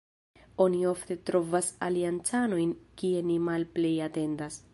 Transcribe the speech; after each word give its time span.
Oni 0.63 0.79
ofte 0.91 1.17
trovas 1.29 1.67
aliancanojn 1.89 2.73
kie 3.03 3.21
ni 3.29 3.37
malplej 3.51 3.95
atendas. 4.09 4.63